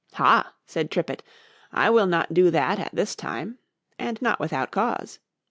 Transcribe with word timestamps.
——Ha! 0.13 0.51
said 0.65 0.89
Tripet, 0.89 1.21
I 1.71 1.91
will 1.91 2.07
not 2.07 2.33
do 2.33 2.49
that 2.49 2.79
at 2.79 2.89
this 2.91 3.15
time,—and 3.15 4.19
not 4.19 4.39
without 4.39 4.71
cause. 4.71 5.19